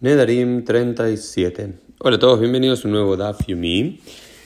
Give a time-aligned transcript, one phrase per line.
[0.00, 1.72] Nedarim 37.
[1.98, 3.98] Hola a todos, bienvenidos a un nuevo Daf Yumi,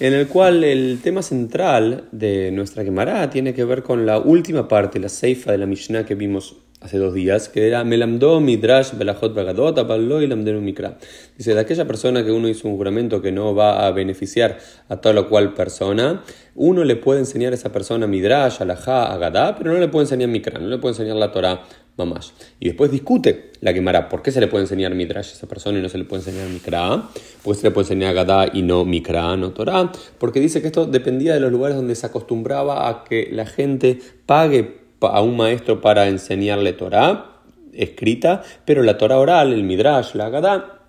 [0.00, 4.66] en el cual el tema central de nuestra Gemara tiene que ver con la última
[4.66, 8.92] parte, la seifa de la Mishnah que vimos hace dos días, que era Melamdo Midrash
[8.96, 10.98] Belachot Bagadot Apallo y Lamdenu Mikra.
[11.36, 14.96] Dice, de aquella persona que uno hizo un juramento que no va a beneficiar a
[14.98, 16.22] toda la cual persona,
[16.54, 20.28] uno le puede enseñar a esa persona Midrash, Alajá, Agadá, pero no le puede enseñar
[20.28, 21.62] Mikra, no le puede enseñar la Torah
[21.96, 22.34] mamás.
[22.60, 25.78] Y después discute la Gemara, ¿por qué se le puede enseñar Midrash a esa persona
[25.78, 27.08] y no se le puede enseñar Mikra?
[27.42, 29.90] ¿Por qué se le puede enseñar Agadá y no Mikra, no Torah?
[30.18, 33.98] Porque dice que esto dependía de los lugares donde se acostumbraba a que la gente
[34.26, 37.36] pague a un maestro para enseñarle Torah
[37.76, 40.80] escrita, pero la Torah oral, el Midrash, la Agadá,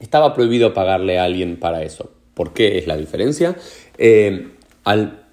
[0.00, 2.10] estaba prohibido pagarle a alguien para eso.
[2.34, 3.56] ¿Por qué es la diferencia?
[3.98, 4.48] Eh,
[4.84, 5.24] al,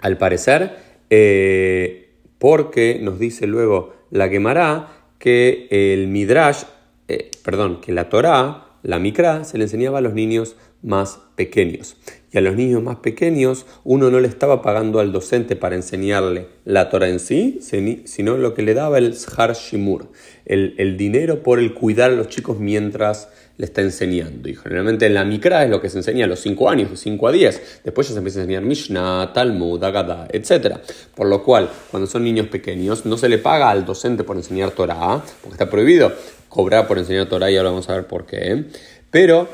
[0.00, 0.76] al, parecer,
[1.10, 6.64] eh, porque nos dice luego la Gemara que el Midrash,
[7.06, 11.96] eh, perdón, que la Torah, la Mikra, se le enseñaba a los niños más pequeños.
[12.30, 16.48] Y a los niños más pequeños uno no le estaba pagando al docente para enseñarle
[16.64, 17.60] la Torah en sí,
[18.04, 20.10] sino lo que le daba el Shar Shimur,
[20.44, 24.48] el, dinero por el cuidar a los chicos mientras le está enseñando.
[24.48, 26.96] Y generalmente en la Mikra es lo que se enseña a los 5 años, de
[26.96, 27.80] 5 a 10.
[27.84, 30.76] Después ya se empieza a enseñar Mishnah, Talmud, Agadah, etc.
[31.14, 34.70] Por lo cual, cuando son niños pequeños, no se le paga al docente por enseñar
[34.72, 36.12] Torah, porque está prohibido
[36.48, 38.64] cobrar por enseñar Torah y ahora vamos a ver por qué.
[39.10, 39.48] Pero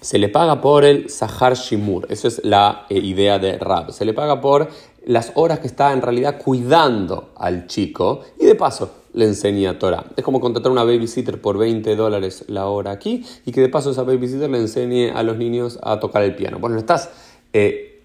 [0.00, 2.06] se le paga por el Sahar Shimur.
[2.10, 3.92] Esa es la eh, idea de Rab.
[3.92, 4.68] Se le paga por
[5.04, 10.04] las horas que está en realidad cuidando al chico y de paso le enseña Torah.
[10.16, 13.90] Es como contratar una babysitter por 20 dólares la hora aquí y que de paso
[13.90, 16.58] esa babysitter le enseñe a los niños a tocar el piano.
[16.58, 17.10] Bueno, estás
[17.52, 17.95] eh,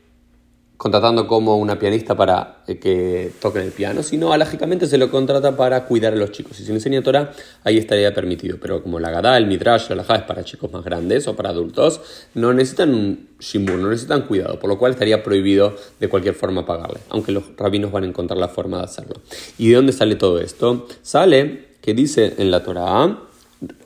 [0.81, 5.55] contratando como una pianista para eh, que toque el piano, sino lógicamente se lo contrata
[5.55, 6.59] para cuidar a los chicos.
[6.59, 7.31] Y si le enseña Torah,
[7.63, 8.57] ahí estaría permitido.
[8.59, 11.49] Pero como la Gadá, el Midrash, la Lajá es para chicos más grandes o para
[11.49, 12.01] adultos,
[12.33, 16.65] no necesitan un shimbur, no necesitan cuidado, por lo cual estaría prohibido de cualquier forma
[16.65, 19.21] pagarle, aunque los rabinos van a encontrar la forma de hacerlo.
[19.59, 20.87] ¿Y de dónde sale todo esto?
[21.03, 23.19] Sale que dice en la Torah,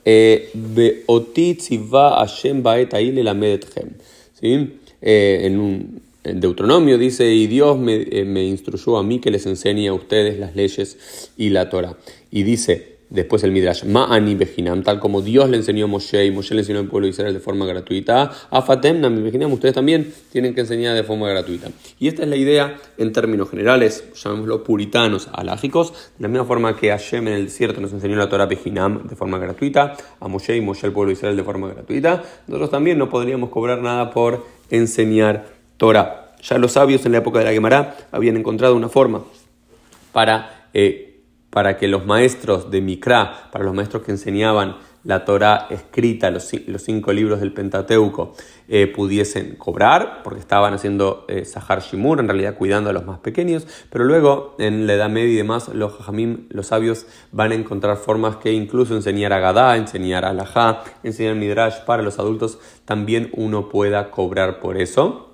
[0.02, 0.50] eh,
[4.40, 4.80] ¿Sí?
[5.02, 9.88] Eh, en un Deuteronomio dice, y Dios eh, me, instruyó a mí que les enseñe
[9.88, 11.96] a ustedes las leyes y la Torah.
[12.30, 16.30] Y dice después el Midrash, Ma'ani Bejinam, tal como Dios le enseñó a Moshe y
[16.30, 20.54] Moshe le enseñó al pueblo Israel de forma gratuita, a Fatem Bejinam, ustedes también tienen
[20.54, 21.68] que enseñar de forma gratuita.
[21.98, 26.76] Y esta es la idea en términos generales, llamémoslo puritanos, alágicos, de la misma forma
[26.76, 30.56] que Hashem en el desierto nos enseñó la Torah Bejinam de forma gratuita, a Moshe
[30.56, 34.44] y Moshe al pueblo Israel de forma gratuita, nosotros también no podríamos cobrar nada por
[34.70, 36.34] enseñar Torah.
[36.42, 39.24] Ya los sabios en la época de la Gemara habían encontrado una forma
[40.12, 41.20] para, eh,
[41.50, 44.76] para que los maestros de Mikra, para los maestros que enseñaban
[45.06, 48.34] la Torah escrita, los, cinco libros del Pentateuco,
[48.68, 53.20] eh, pudiesen cobrar, porque estaban haciendo eh, Sahar Shimur, en realidad cuidando a los más
[53.20, 57.54] pequeños, pero luego en la Edad Media y demás, los Jajamim, los sabios, van a
[57.54, 62.58] encontrar formas que incluso enseñar a Gadá, enseñar a Alajá, enseñar Midrash para los adultos,
[62.84, 65.25] también uno pueda cobrar por eso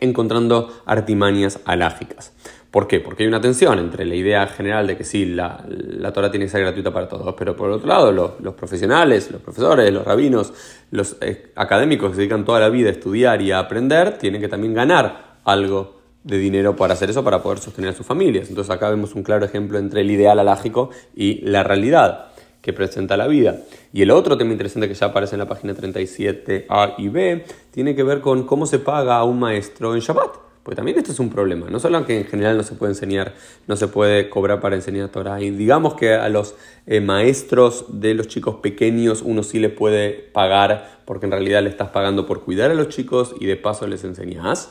[0.00, 2.32] encontrando artimañas alágicas.
[2.70, 3.00] ¿Por qué?
[3.00, 6.46] Porque hay una tensión entre la idea general de que sí, la, la Torah tiene
[6.46, 10.52] que ser gratuita para todos, pero por otro lado, los, profesionales, los profesores, los rabinos,
[10.92, 14.40] los eh, académicos que se dedican toda la vida a estudiar y a aprender, tienen
[14.40, 18.48] que también ganar algo de dinero para hacer eso, para poder sostener a sus familias.
[18.48, 22.29] Entonces acá vemos un claro ejemplo entre el ideal alágico y la realidad
[22.60, 23.60] que presenta la vida.
[23.92, 27.44] Y el otro tema interesante que ya aparece en la página 37 A y B
[27.70, 30.50] tiene que ver con cómo se paga a un maestro en Shabbat.
[30.62, 31.70] Porque también esto es un problema.
[31.70, 33.34] No solo que en general no se puede enseñar,
[33.66, 35.40] no se puede cobrar para enseñar Torah.
[35.40, 36.54] Y digamos que a los
[36.86, 41.70] eh, maestros de los chicos pequeños uno sí le puede pagar porque en realidad le
[41.70, 44.70] estás pagando por cuidar a los chicos y de paso les enseñas.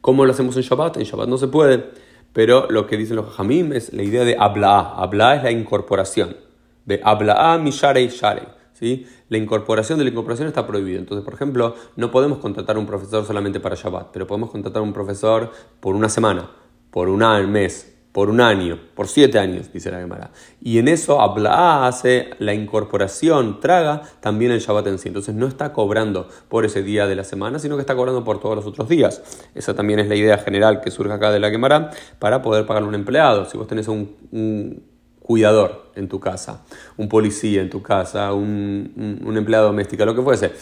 [0.00, 0.96] ¿Cómo lo hacemos en Shabbat?
[0.96, 2.01] En Shabbat no se puede.
[2.32, 4.94] Pero lo que dicen los Hamim es la idea de habla.
[4.96, 6.36] Habla es la incorporación.
[6.84, 8.46] De habla mi sharei sharei.
[8.72, 9.06] ¿sí?
[9.28, 10.98] La incorporación de la incorporación está prohibida.
[10.98, 14.92] Entonces, por ejemplo, no podemos contratar un profesor solamente para Shabbat, pero podemos contratar un
[14.92, 16.50] profesor por una semana,
[16.90, 17.20] por un
[17.50, 20.30] mes, por un año, por siete años, dice la Gemara.
[20.60, 25.08] Y en eso Ablaá hace la incorporación, traga también el Shabbat en sí.
[25.08, 28.38] Entonces no está cobrando por ese día de la semana, sino que está cobrando por
[28.38, 29.22] todos los otros días.
[29.54, 32.84] Esa también es la idea general que surge acá de la Gemara para poder pagar
[32.84, 33.46] un empleado.
[33.46, 34.82] Si vos tenés un,
[35.20, 36.64] cuidador en tu casa,
[36.96, 40.52] un policía en tu casa, un, empleado doméstico, lo que fuese,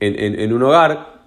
[0.00, 1.23] en un hogar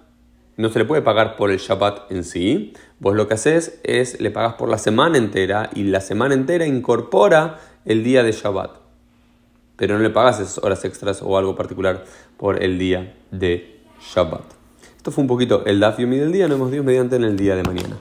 [0.58, 2.74] no se le puede pagar por el Shabbat en sí.
[2.98, 6.66] Vos lo que haces es le pagas por la semana entera y la semana entera
[6.66, 8.72] incorpora el día de Shabbat.
[9.76, 12.04] pero no le pagas esas horas extras o algo particular
[12.36, 13.78] por el día de
[14.12, 14.42] Shabbat.
[14.96, 17.54] Esto fue un poquito el Daf del día, nos vemos Dios mediante en el día
[17.54, 17.96] de mañana.